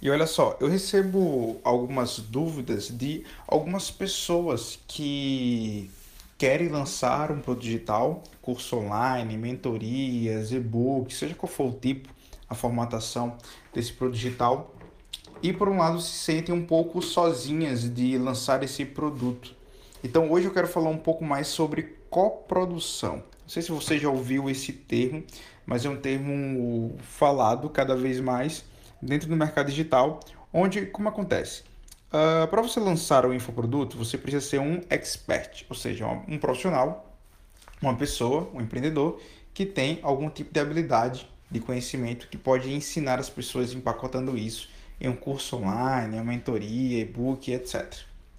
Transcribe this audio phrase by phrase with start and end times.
[0.00, 5.90] E olha só, eu recebo algumas dúvidas de algumas pessoas que
[6.36, 12.08] querem lançar um produto digital, curso online, mentorias, e-book, seja qual for o tipo,
[12.48, 13.36] a formatação
[13.74, 14.72] desse produto digital,
[15.42, 19.54] e por um lado se sentem um pouco sozinhas de lançar esse produto.
[20.02, 23.16] Então hoje eu quero falar um pouco mais sobre coprodução.
[23.16, 25.24] Não sei se você já ouviu esse termo,
[25.66, 28.64] mas é um termo falado cada vez mais
[29.00, 30.20] dentro do mercado digital,
[30.52, 31.62] onde como acontece?
[32.08, 37.14] Uh, Para você lançar um infoproduto, você precisa ser um expert, ou seja, um profissional,
[37.82, 39.20] uma pessoa, um empreendedor
[39.52, 44.68] que tem algum tipo de habilidade, de conhecimento que pode ensinar as pessoas empacotando isso
[45.00, 47.92] em um curso online, uma mentoria, e-book, etc.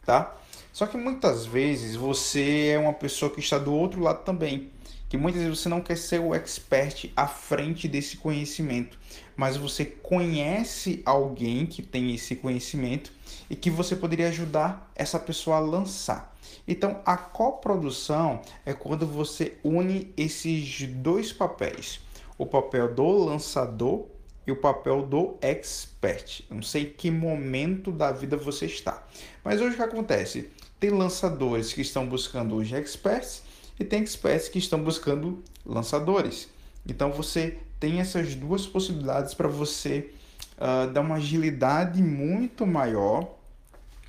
[0.05, 0.36] Tá?
[0.72, 4.70] Só que muitas vezes você é uma pessoa que está do outro lado também,
[5.09, 8.98] que muitas vezes você não quer ser o expert à frente desse conhecimento,
[9.36, 13.12] mas você conhece alguém que tem esse conhecimento
[13.50, 16.38] e que você poderia ajudar essa pessoa a lançar.
[16.67, 22.00] Então, a coprodução é quando você une esses dois papéis,
[22.38, 24.06] o papel do lançador
[24.45, 26.44] e o papel do expert.
[26.47, 29.03] Eu não sei que momento da vida você está,
[29.44, 30.50] mas hoje o que acontece?
[30.80, 33.48] Tem lançadores que estão buscando hoje experts
[33.80, 36.49] e tem experts que estão buscando lançadores.
[36.85, 40.11] Então você tem essas duas possibilidades para você
[40.58, 43.23] uh, dar uma agilidade muito maior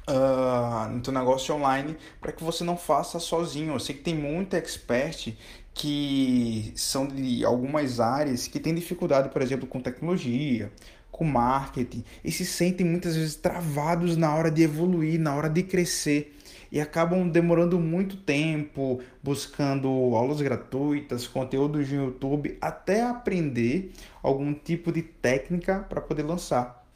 [0.08, 3.74] uh, no teu negócio online para que você não faça sozinho.
[3.74, 5.34] Eu sei que tem muito expert
[5.72, 10.70] que são de algumas áreas que têm dificuldade, por exemplo, com tecnologia,
[11.10, 15.62] com marketing e se sentem muitas vezes travados na hora de evoluir, na hora de
[15.62, 16.36] crescer
[16.70, 24.92] e acabam demorando muito tempo buscando aulas gratuitas, conteúdos no YouTube, até aprender algum tipo
[24.92, 26.86] de técnica para poder lançar.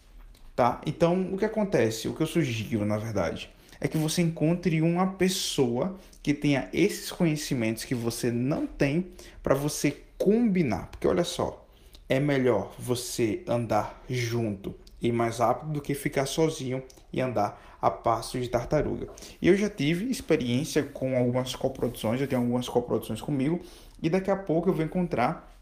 [0.54, 0.80] Tá?
[0.86, 2.06] Então, o que acontece?
[2.06, 7.10] O que eu sugiro, na verdade, é que você encontre uma pessoa que tenha esses
[7.10, 9.08] conhecimentos que você não tem
[9.42, 10.86] para você combinar.
[10.86, 11.66] Porque olha só,
[12.08, 16.82] é melhor você andar junto e mais rápido do que ficar sozinho
[17.12, 19.08] e andar a passo de tartaruga.
[19.42, 23.60] E eu já tive experiência com algumas coproduções, eu tenho algumas coproduções comigo,
[24.02, 25.54] e daqui a pouco eu vou encontrar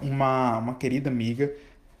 [0.00, 1.50] uma, uma querida amiga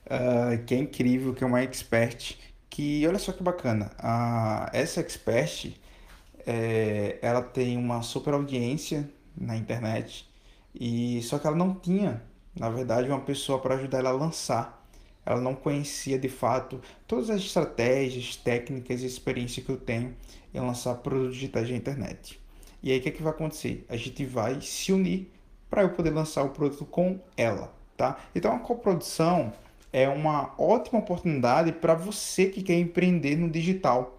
[0.06, 2.36] uh, que é incrível, que é uma expert,
[2.68, 5.72] que olha só que bacana, uh, essa expert
[6.46, 10.28] é, ela tem uma super audiência na internet,
[10.74, 12.22] e só que ela não tinha,
[12.54, 14.75] na verdade, uma pessoa para ajudar ela a lançar
[15.26, 20.16] ela não conhecia de fato todas as estratégias, técnicas e experiência que eu tenho
[20.54, 22.40] em lançar produtos digitais na internet.
[22.82, 23.84] E aí o que, é que vai acontecer?
[23.88, 25.30] A gente vai se unir
[25.68, 28.18] para eu poder lançar o produto com ela, tá?
[28.34, 29.52] Então a coprodução
[29.92, 34.16] é uma ótima oportunidade para você que quer empreender no digital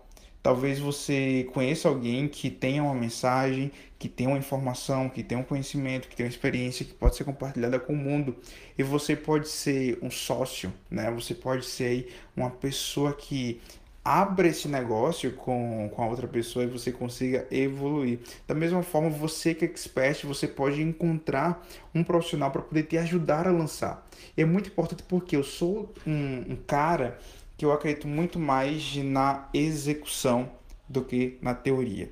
[0.47, 3.69] Talvez você conheça alguém que tenha uma mensagem,
[3.99, 7.23] que tenha uma informação, que tenha um conhecimento, que tenha uma experiência que pode ser
[7.23, 8.35] compartilhada com o mundo.
[8.77, 11.09] E você pode ser um sócio, né?
[11.11, 13.59] Você pode ser uma pessoa que
[14.07, 18.19] abra esse negócio com, com a outra pessoa e você consiga evoluir.
[18.47, 22.97] Da mesma forma, você que é expert, você pode encontrar um profissional para poder te
[22.97, 24.07] ajudar a lançar.
[24.37, 27.19] E é muito importante porque eu sou um, um cara
[27.57, 30.51] que eu acredito muito mais na execução
[30.87, 32.09] do que na teoria.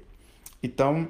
[0.61, 1.07] Então,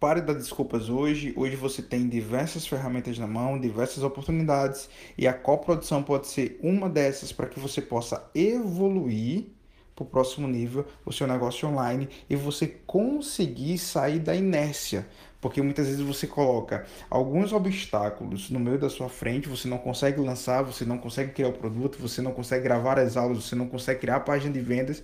[0.00, 1.32] pare dar desculpas hoje.
[1.36, 6.88] Hoje você tem diversas ferramentas na mão, diversas oportunidades, e a coprodução pode ser uma
[6.88, 9.46] dessas para que você possa evoluir
[9.94, 15.06] para o próximo nível o seu negócio online e você conseguir sair da inércia.
[15.40, 20.20] Porque muitas vezes você coloca alguns obstáculos no meio da sua frente, você não consegue
[20.20, 23.68] lançar, você não consegue criar o produto, você não consegue gravar as aulas, você não
[23.68, 25.02] consegue criar a página de vendas.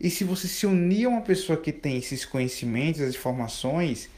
[0.00, 4.08] E se você se unir a uma pessoa que tem esses conhecimentos, as informações,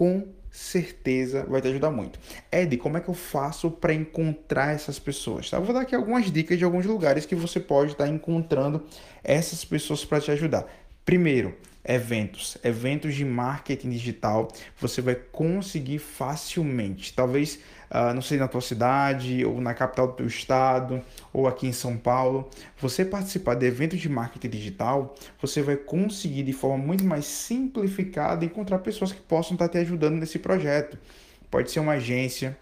[0.00, 2.18] com certeza vai te ajudar muito.
[2.50, 5.50] Ed, como é que eu faço para encontrar essas pessoas?
[5.50, 5.58] Tá?
[5.58, 8.82] Eu vou dar aqui algumas dicas de alguns lugares que você pode estar encontrando
[9.22, 10.66] essas pessoas para te ajudar.
[11.04, 11.54] Primeiro,
[11.84, 14.48] eventos, eventos de marketing digital,
[14.78, 17.12] você vai conseguir facilmente.
[17.12, 17.58] Talvez,
[17.90, 21.72] uh, não sei, na tua cidade, ou na capital do teu estado, ou aqui em
[21.72, 22.48] São Paulo,
[22.78, 28.44] você participar de eventos de marketing digital, você vai conseguir de forma muito mais simplificada
[28.44, 30.98] encontrar pessoas que possam estar te ajudando nesse projeto.
[31.50, 32.56] Pode ser uma agência,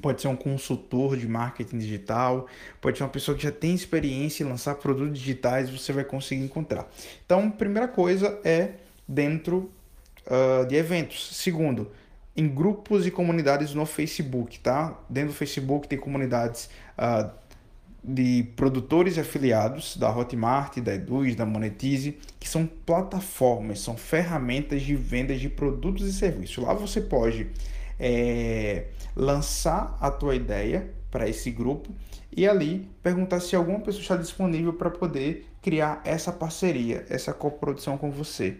[0.00, 2.46] pode ser um consultor de marketing digital,
[2.80, 6.42] pode ser uma pessoa que já tem experiência em lançar produtos digitais, você vai conseguir
[6.42, 6.88] encontrar.
[7.24, 8.72] Então, primeira coisa é
[9.06, 9.70] dentro
[10.26, 11.36] uh, de eventos.
[11.36, 11.90] Segundo,
[12.36, 14.98] em grupos e comunidades no Facebook, tá?
[15.08, 17.30] Dentro do Facebook tem comunidades uh,
[18.04, 24.94] de produtores afiliados da Hotmart, da Eduz, da Monetize, que são plataformas, são ferramentas de
[24.94, 26.62] vendas de produtos e serviços.
[26.62, 27.48] Lá você pode
[27.98, 31.90] é, lançar a tua ideia para esse grupo
[32.36, 37.96] e ali perguntar se alguma pessoa está disponível para poder criar essa parceria, essa coprodução
[37.96, 38.58] com você.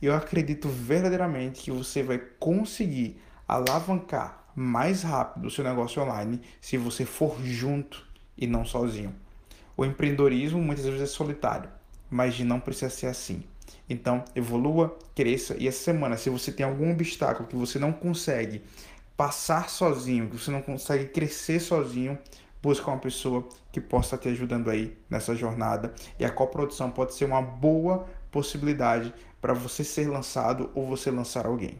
[0.00, 6.76] Eu acredito verdadeiramente que você vai conseguir alavancar mais rápido o seu negócio online se
[6.76, 9.14] você for junto e não sozinho.
[9.76, 11.70] O empreendedorismo muitas vezes é solitário,
[12.10, 13.42] mas não precisa ser assim.
[13.88, 18.62] Então, evolua, cresça e essa semana, se você tem algum obstáculo que você não consegue
[19.16, 22.18] passar sozinho, que você não consegue crescer sozinho,
[22.62, 25.92] busca uma pessoa que possa te ajudando aí nessa jornada.
[26.18, 31.46] E a coprodução pode ser uma boa possibilidade para você ser lançado ou você lançar
[31.46, 31.78] alguém.